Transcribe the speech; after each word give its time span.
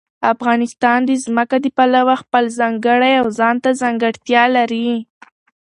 افغانستان 0.33 0.99
د 1.05 1.11
ځمکه 1.23 1.55
د 1.63 1.67
پلوه 1.77 2.15
خپله 2.21 2.49
ځانګړې 2.59 3.13
او 3.21 3.27
ځانته 3.39 3.69
ځانګړتیا 3.81 4.43
لري. 4.57 4.89